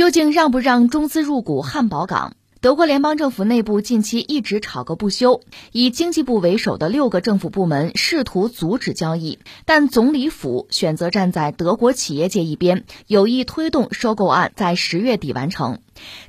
[0.00, 2.32] 究竟让不让中资入股汉堡港？
[2.62, 5.42] 德国联邦政府内部近期一直吵个不休，
[5.72, 15.80] 以经济部为首的六个政府部门试图阻止交易，但总理府选择站在德国企业界一边，有意推动收购案在十月底完成。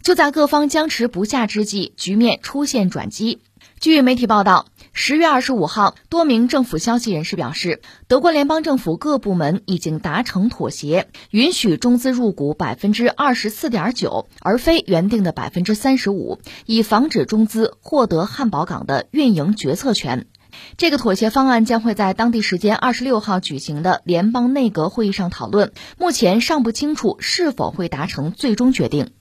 [0.03, 3.39] 就在各方僵持不下之际，局面出现转机。
[3.79, 4.65] 据媒体报道。
[4.93, 20.27] 十月二十五号，多名政府消息人士表示，德国联邦政府各部门已经达成妥协，允许中资入股百分之二十四点九，而非原定的百分之三十五，以防止中资获得汉堡港的运营决策权。
[20.75, 29.11] 这个妥协方案将会在当地时间二十六号举行的联邦内阁会议上讨论，目前尚不清楚是否会达成最终决定。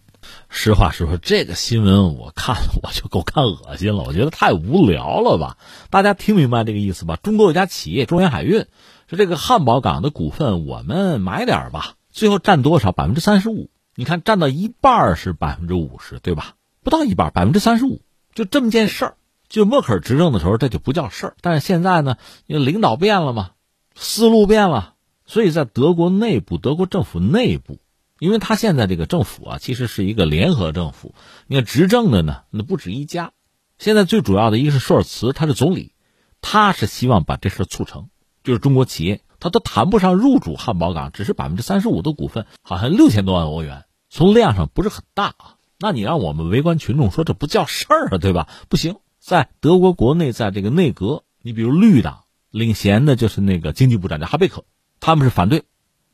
[0.48, 5.56] 实话实说，这个新闻我看了我就够看恶心了，我觉得太无聊了吧？
[5.90, 7.16] 大家听明白这个意思吧？
[7.22, 8.66] 中国有家企业中远海运，
[9.08, 12.92] 说这个汉堡港的股份我们买点吧，最后占多少？
[12.92, 13.70] 百分之三十五。
[13.94, 16.54] 你看占到一半是百分之五十，对吧？
[16.82, 18.00] 不到一半，百分之三十五，
[18.34, 19.14] 就这么件事儿。
[19.48, 21.36] 就默克尔执政的时候，这就不叫事儿。
[21.40, 23.50] 但是现在呢，因为领导变了嘛，
[23.94, 24.94] 思路变了，
[25.26, 27.78] 所以在德国内部，德国政府内部。
[28.20, 31.14] 因为他现在这个政府啊，其实是一个联合政府。
[31.46, 33.32] 你看执政的呢，那不止一家。
[33.78, 35.94] 现在最主要的一个是舒尔茨，他是总理，
[36.42, 38.10] 他是希望把这事促成。
[38.44, 45.56] 就是中国企业，他都谈不上入主汉堡港，只是百分之三十五的股份，好像六千多万欧元，从量上不是很大啊。
[45.78, 48.48] 那你让我们围观群众说这不叫事儿啊，对吧？
[48.68, 54.64] 不行，在德国国内，在这个内阁，你比如绿党领衔的就是那个经济部长叫哈贝克，
[55.00, 55.64] 他们是反对，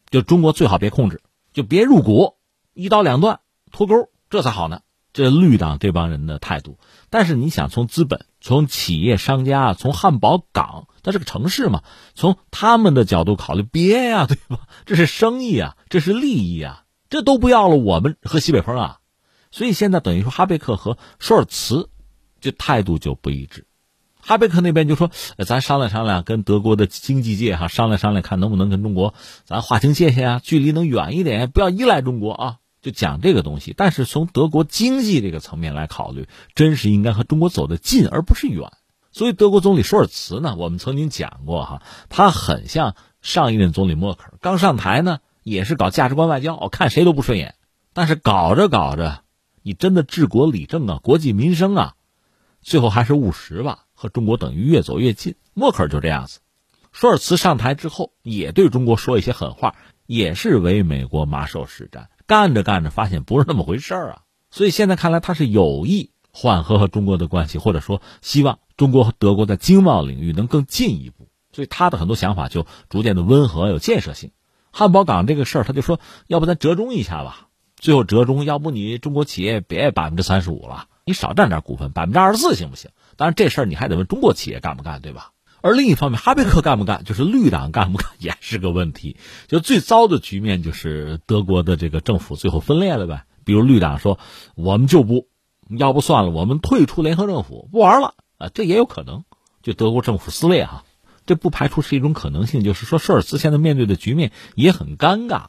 [0.09, 1.21] 就中国最好别控制。
[1.57, 2.35] 就别入股，
[2.75, 3.41] 一刀两断，
[3.73, 4.83] 脱钩，这才好呢。
[5.15, 6.79] 这绿党这帮人的态度。
[7.09, 11.83] 但是你想，从资本、从企业商家、从汉堡港，它是个城市嘛，
[12.15, 14.69] 从他们的角度考虑，别呀，对吧？
[14.85, 18.99] 这是生意啊，这是利益啊，这都不要了，我们和西北风啊。
[19.51, 21.89] 所以现在等于说，哈贝克和舒尔茨，
[22.39, 23.67] 这态度就不一致。
[24.27, 25.13] 哈贝克那边就说
[25.47, 29.15] ：“咱商量商量，跟德国的经济界哈商量商量，看能不能跟中国
[29.45, 33.73] 咱划清界限啊，距离能远一点，不要依赖中国啊。”就讲这个东西。
[33.77, 36.27] 但是从德国经济这个层面来考虑，
[36.57, 38.73] 真是应该和中国走得近，而不是远。
[39.13, 47.55] 所以德国总理舒尔茨呢，我们曾经讲过哈，他很像上一任总理默克尔，刚上台呢也是搞价值观外交，我看谁都不顺眼。
[47.93, 49.21] 但是搞着搞着，
[49.63, 51.95] 你真的治国理政啊，国计民生啊，
[52.61, 53.86] 最后还是务实吧。
[53.97, 56.39] 和中国等于越走越近，默克尔就这样子。
[56.93, 59.75] 舒尔茨上台之后，也对中国说一些狠话，
[60.07, 62.07] 也是为美国马首是瞻。
[62.27, 64.23] 干着干着，发现不是那么回事啊。
[64.51, 71.29] 所以现在看来，他是有意缓和和中国的关系，或者说希望中国和德国在经贸领域能更进一步。
[71.53, 74.33] 所以他的很多想法就逐渐的温和有建设性。
[74.71, 77.49] 汉堡港这个事儿，他就说，要不咱折中一下吧。
[77.77, 82.91] 最后折中，要不你中国企业别百分之三十五了，你少占点股份，百分之二十四行不行？
[83.17, 85.31] 当然，这事儿你还得问中国企业干不干，对吧？
[85.63, 89.17] 而另一方面，哈贝克干不干，就是绿党干不干，也是个问题。
[89.47, 93.25] 就最糟的局面，就是德国的这个政府最后分裂了呗。
[93.45, 94.19] 比如绿党说，
[94.57, 95.29] 我们就不，
[95.69, 99.23] 要不算了，我们退出联合政府，不玩了啊，这也有可能。
[99.63, 100.83] 就德国政府撕裂哈，
[101.25, 102.65] 这不排除是一种可能性。
[102.65, 105.45] 就是说，舒尔茨现在面对的局面也很尴尬。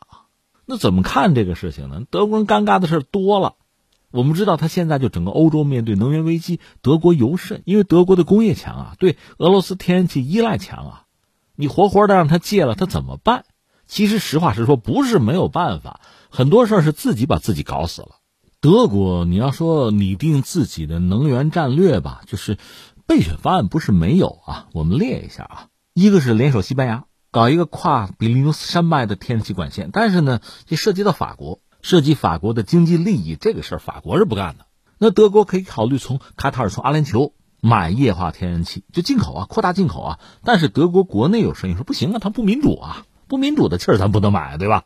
[0.68, 2.04] 那怎么看这个事情呢？
[2.12, 3.56] 德国人尴尬的事多了。
[4.12, 11.04] 我们知道，他现在就整个欧洲面对能源危机，德国尤甚，因为德国的工业强啊，对俄罗斯天然气依赖强啊，
[11.56, 13.44] 你活活的让他戒了，他怎么办？
[13.86, 18.10] 其实实话实说，不是没有办法，很多事儿是自己把自己搞死了。
[18.60, 22.58] 德国，你要说拟定自己的能源战略吧，就是
[23.06, 31.60] 备选方案不是没有啊，我们列一下啊，一个是联手西班牙搞一个跨比利牛斯山脉的天然气管线，但是呢，这涉及到法国。
[31.88, 34.66] 涉及法国的经济利益，这个事儿法国是不干的。
[34.98, 37.32] 那德国可以考虑从卡塔尔、从阿联酋
[37.62, 40.20] 买液化天然气，就进口啊，扩大进口啊。
[40.44, 44.84] 但是德国国内有声音说不行啊，它不民主啊，不民主的气儿咱不能买，对吧？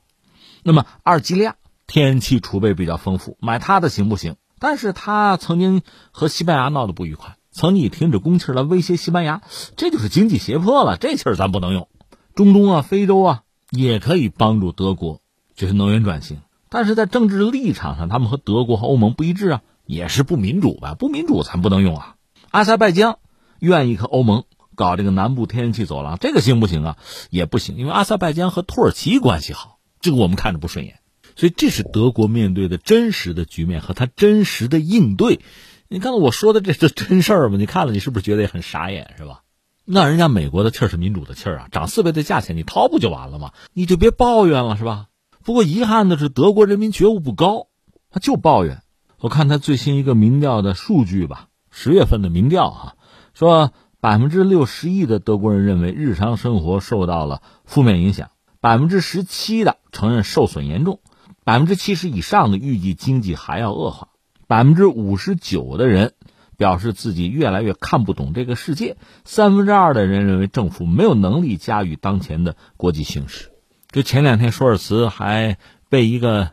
[0.61, 1.55] 那么阿尔及利亚
[1.87, 4.35] 天然气储备比较丰富，买它的行不行？
[4.59, 5.81] 但是他曾经
[6.11, 9.41] 和西班牙闹得不愉快，曾经以停止供气来威胁西班牙，
[9.75, 11.87] 这就是经济胁迫了，这气儿咱不能用。
[12.35, 15.19] 中东啊、非洲啊也可以帮助德国，
[15.55, 16.41] 就是能源转型。
[16.71, 20.95] 但是在政治立场上，他们和德国和欧盟不一致啊，也是不民主吧？
[20.95, 22.15] 不民主咱不能用啊。
[22.49, 23.19] 阿塞拜疆
[23.59, 26.97] 愿意和欧盟搞这个南部天然气走廊，这个行不行啊？
[27.29, 30.99] 也不行，因为阿塞拜疆和土耳其关系好，这个我们看着不顺眼。
[31.35, 35.41] 所以这是德国面对的真实的局面和他真实的应对。
[35.89, 37.57] 你看我说的这是真事儿吗？
[37.57, 39.41] 你看了你是不是觉得也很傻眼是吧？
[39.83, 43.51] 那人家美国的气儿是民主的气儿啊，涨四倍的价钱你掏不就完了吗？
[43.73, 45.07] 你就别抱怨了是吧？
[45.43, 47.67] 不过遗憾的是，德国人民觉悟不高。
[48.13, 48.81] 他就抱怨。
[49.21, 52.95] 我看他最新一个民调的数据吧，十月份的民调哈，
[53.33, 53.71] 说
[54.01, 60.99] 百分之六十一的德国人认为日常生活受到了负面影响，百分之十七的承认受损严重，
[61.45, 64.09] 百分之七十以上的预计经济还要恶化，
[64.45, 66.13] 百分之五十九的人
[66.57, 73.50] 表示自己越来越看不懂这个世界，三分之二的人认为政府没有能力驾驭当前的国际形势。
[73.91, 75.57] 就前两天，舒尔茨还
[75.89, 76.51] 被一个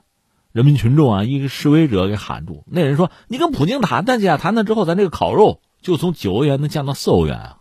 [0.53, 2.65] 人民群众啊，一个示威者给喊住。
[2.67, 7.57] 那人说：“你跟普京谈谈去啊，谈谈之后，咱这个烤肉就从九欧元能降到四欧元啊。”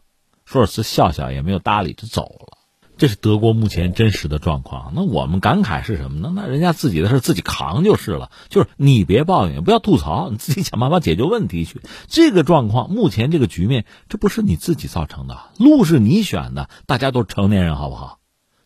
[0.46, 2.58] 舒尔茨笑笑也没有搭理，就走了。
[2.98, 4.94] 这是德国目前真实的状况。
[4.96, 6.32] 那我们感慨是什么呢？
[6.34, 8.32] 那人家自己的事自己扛就是了。
[8.50, 11.82] 就是你别抱怨，不要吐槽，你自己想办法解决问题去。
[12.08, 18.17] 这个状况，目前这个局面，这不是你自己造成的，路是你选的，大家都是成年人，好不好？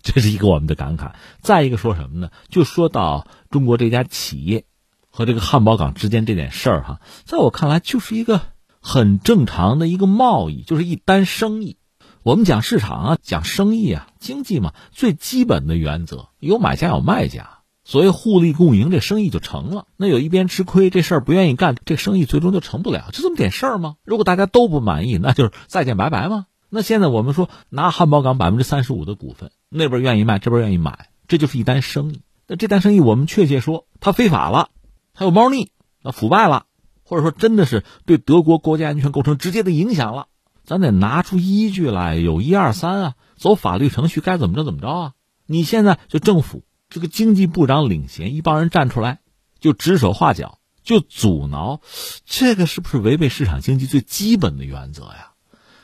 [0.02, 1.12] 这是一个我们的感慨。
[1.42, 2.30] 再一个说什么呢？
[2.50, 4.66] 就说到中国这家企业
[5.10, 8.42] 和这个汉堡港之间这点事儿哈，在我看来就是一个
[8.82, 11.78] 很正常的一个贸易，就是一单生意。
[12.24, 19.88] 我们讲市场啊，讲生意啊，经济嘛，最基本的原则有买家有卖家，所谓互利共赢，这生意就成了。
[19.98, 23.96] 那有一边吃亏，这事儿不愿意干，这生意最终就成不了，就这么点事儿吗？
[24.06, 26.46] 如果大家都不满意，那就是再见拜拜吗？
[26.74, 29.52] 那现在我们说拿汉堡港百分之三十五的股份。
[29.68, 32.22] 那边愿意卖，这边愿意买，这就是一单生意。
[32.48, 34.70] 那这单生意，我们确切说，它非法了，
[35.14, 36.68] 它有猫腻，那腐败了，
[37.04, 40.28] 或者说真的是对德国国家安全构成直接的影响了，
[40.64, 45.14] 咱得拿出依据来，有一二三啊，走法律程序，该怎么着怎么着啊。
[45.46, 49.20] 你现在就政府这个经济部长领衔，一帮人站出来，
[49.60, 51.82] 就指手画脚，就阻挠，
[52.26, 55.34] 这个是不是违背市场经济最基本的原则呀？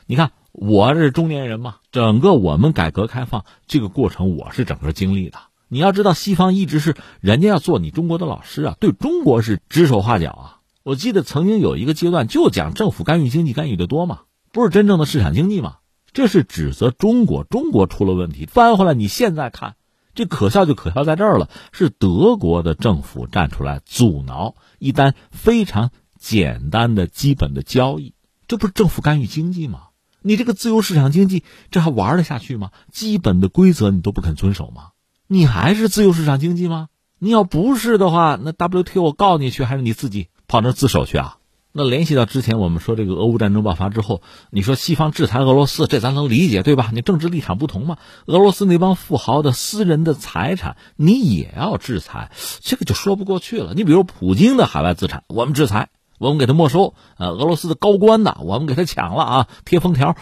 [0.06, 0.32] 你看。
[0.52, 5.38] 我是中年人嘛，整个我们改革开放这个过程，我是整个经历的。
[5.68, 10.58] 你要知道，西方一直是人家要做你中国的老师啊，对中国是指手画脚啊。
[10.82, 15.76] 我记得曾经有一个阶段，就讲政府干预经济干预的多嘛，不是真正的市场经济嘛？
[16.14, 18.46] 这是指责中国，中国出了问题。
[18.46, 19.76] 翻回来，你现在看，
[20.14, 28.14] 这可笑就可笑在这儿了，是德国的政府站出来阻挠一单非常简单的基本的交易，
[28.48, 29.87] 这不是政府干预经济吗？
[30.22, 32.70] 你这个自由市场经济，这还玩得下去吗？
[32.92, 34.88] 基本的规则你都不肯遵守吗？
[35.26, 36.88] 你还是自由市场经济吗？
[37.18, 41.36] 你要不是的话，那 WTO 我告你去，还是你自己跑那自首去啊？
[41.70, 46.90] 那联系到之前我们说这个俄乌战争爆发之后，你说西方制裁俄罗斯，这咱能理解对吧？
[46.92, 47.98] 你政治立场不同嘛。
[48.26, 53.74] 俄罗斯那帮富豪的私人的财产，你也要制裁，这个就说不过去了。
[53.74, 55.90] 你比如普京的海外资产，我们制裁。
[56.18, 60.16] 我们给他没收，呃，俄罗斯的高官呢，我们给他抢了啊，贴封条，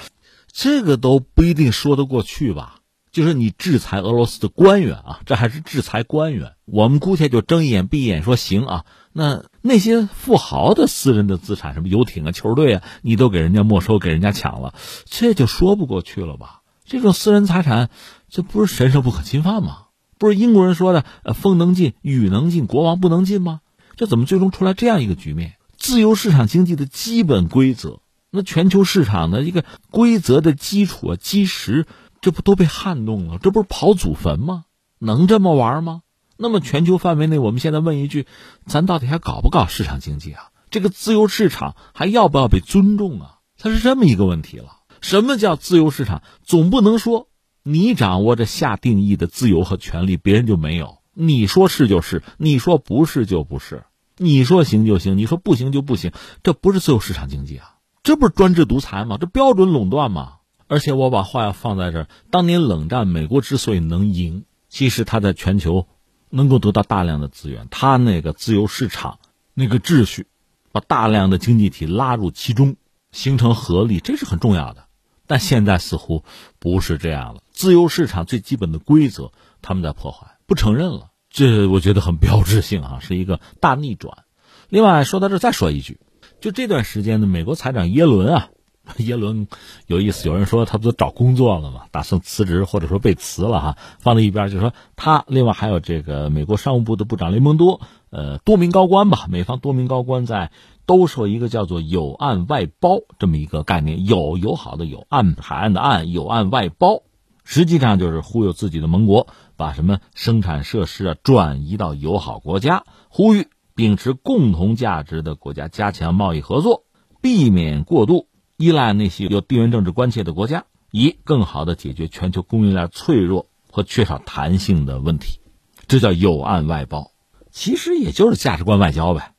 [0.52, 2.80] 这个都不一定说得过去吧？
[3.10, 8.84] 就是你制裁俄罗斯的官员啊，这还是制裁官员，我们姑且就睁一眼闭一眼说行啊。
[9.12, 14.74] 那那些富豪的私人的资产，什么游艇啊、球队啊，你都给人家没收，给人家抢了，
[15.06, 16.60] 这就说不过去了吧？
[16.84, 17.88] 这种私人财产，
[18.28, 19.84] 这不是神圣不可侵犯吗？
[20.18, 23.60] 不是英国人说的“呃，风能进，雨能进，国王不能进”吗？
[23.96, 25.54] 这怎么最终出来这样一个局面？
[25.86, 28.00] 自由市场经济的基本规则，
[28.32, 31.86] 那全球市场的一个规则的基础啊基石，
[32.20, 33.38] 这不都被撼动了？
[33.40, 34.64] 这不是刨祖坟吗？
[34.98, 36.02] 能这么玩吗？
[36.36, 38.26] 那么全球范围内，我们现在问一句：
[38.66, 40.50] 咱到底还搞不搞市场经济啊？
[40.70, 43.38] 这个自由市场还要不要被尊重啊？
[43.56, 44.78] 它是这么一个问题了。
[45.00, 46.24] 什么叫自由市场？
[46.42, 47.28] 总不能说
[47.62, 50.98] 你掌握着下定义的自由和权利，别人就没有。
[51.14, 53.84] 你说是就是，你说不是就不是。
[54.18, 59.18] 你说行就行，你说不行就不行，这不是自由市场经济啊，这不是专制独裁吗？
[59.20, 60.34] 这标准垄断吗？
[60.68, 65.86] 而且我把话要放在这儿，当年冷战，美国之所以能赢，其实它在全球
[66.30, 69.18] 能够得到大量的资源，它那个自由市场
[69.54, 70.26] 那个秩序，
[70.72, 72.76] 把大量的经济体拉入其中，
[73.12, 74.86] 形成合力，这是很重要的。
[75.28, 76.24] 但现在似乎
[76.58, 81.10] 不是这样了，自由市场最基本的规则，他们在破坏，不承认了。
[81.36, 84.24] 这我觉得很标志性啊，是一个大逆转。
[84.70, 86.00] 另外说到这，再说一句，
[86.40, 88.48] 就这段时间的美国财长耶伦啊，
[88.96, 89.46] 耶伦
[89.86, 91.82] 有意思，有人说他不都找工作了吗？
[91.90, 95.26] 打算辞职或者说被辞了哈，放在一边，就说他。
[95.26, 100.50] 另外还有这个美国商务部的部长雷蒙多，呃，多名高官吧，美方多名高官在
[100.86, 107.02] 兜售一个叫做“友岸外包”这么一个概念，友友好的友，岸海岸的岸，友岸外包。
[107.48, 116.84] 实际上就是忽悠自己的盟国，把什么生产设施啊转移到友好国家，呼吁秉持共同价值的国家加强贸易合作，
[117.22, 118.26] 避免过度
[118.56, 125.38] 依赖那些有地缘政治关切的国家，以更好的解决全球供应链脆弱和缺少弹性的问题。
[125.86, 127.12] 这叫友岸外包。
[127.52, 129.34] 其实也就是价值观外交呗。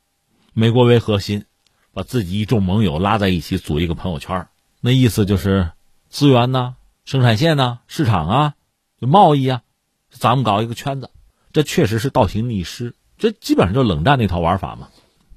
[0.52, 1.44] 美国为核心，
[1.92, 4.48] 把自己一众盟友拉在一起组一个朋友圈，
[4.80, 5.70] 那意思就是
[6.08, 6.74] 资源呢、
[7.08, 8.54] 生产线呐、市场啊、
[9.00, 9.62] 就贸易啊，
[10.10, 11.08] 咱们搞一个圈子。
[11.54, 14.88] 这确实是倒行逆施，这基本上就冷战那套玩法嘛。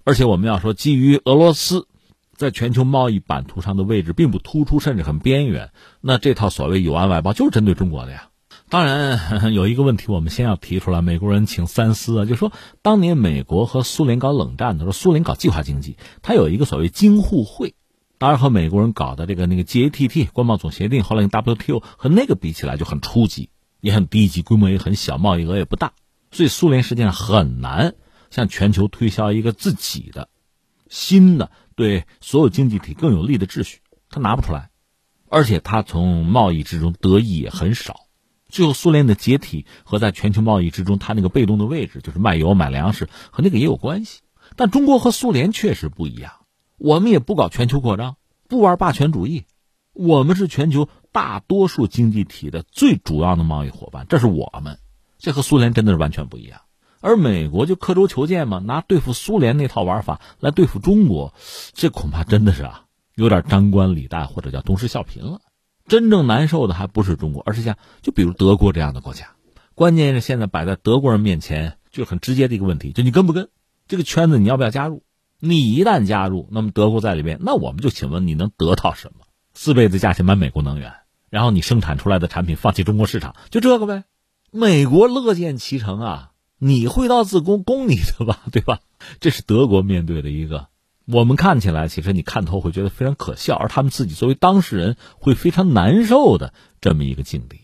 [0.03, 1.87] 而且我们要说，基于俄罗斯
[2.35, 8.27] 在全球贸易版图上的位置并不突出，甚至很边缘，那这套所谓友岸外包就是针对中国的呀。
[8.67, 12.51] 当然， 有一个问题我们先要提出来，美国人请三思啊，就说
[12.81, 17.75] 当年美国和苏联搞冷战的时候，苏联搞计划经济，它有一个所谓京沪会，
[18.21, 23.49] 当然和美国人搞的这个那个 GATT 关贸总协定，后来 WTO 和那个比起来就很初级，
[23.79, 25.93] 也很低级，规模也很小，贸易额也不大，
[26.31, 27.95] 所以苏联实际上很难
[28.29, 30.29] 向全球推销一个自己的
[30.87, 34.69] 新的对所有经济体更有利的秩序，他拿不出来，
[35.27, 38.01] 而且他从贸易之中得益也很少。
[38.49, 44.21] 最后，苏联的解体和在全球贸易之中，它那个被动的位置，就是卖油、买粮食，和那个也有关系。
[44.55, 46.33] 但中国和苏联确实不一样，
[46.83, 48.15] 我们也不搞全球扩张，
[48.49, 49.45] 不玩霸权主义，
[49.93, 54.79] 我们是全球大多数经济体的最主要的贸易伙伴，这是我们。
[55.19, 56.61] 这和苏联真的是完全不一样。
[56.99, 61.35] 而美国就刻舟求剑嘛，拿对付苏联那套玩法来对付中国，
[61.73, 65.39] 这恐怕真的是啊，有点张冠李戴或者叫东施效颦了。
[65.87, 69.27] 真正难受的还不是中国，而是像就比如德国这样的国家。
[69.75, 73.49] 关键是现在摆在德国人面前就很直接的一个问题，就你跟不跟
[73.87, 75.03] 这个圈子，你要不要加入？
[75.43, 79.25] 你一旦加入，那么德国在里边，那我们就请问你能得到什么？
[79.55, 80.93] 四倍的价钱买美国能源，
[81.31, 84.03] 然后你生产出来的产品放弃中国市场，就这个呗。
[84.51, 88.81] 美国乐见其成啊，你会到自宫供你的吧， 对吧？
[89.19, 90.67] 这是德国面对的一个。
[91.07, 97.61] 我们看起来，其实你看透会觉得非常可笑，而他们自己作为当事人会非常难受的这么一个境地。